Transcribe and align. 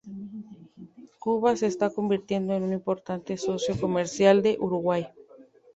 Cuba 1.23 1.55
se 1.55 1.67
está 1.67 1.91
convirtiendo 1.91 2.55
en 2.55 2.63
un 2.63 2.73
importante 2.73 3.37
socio 3.37 3.79
comercial 3.79 4.41
de 4.41 4.57
Uruguay. 4.59 5.07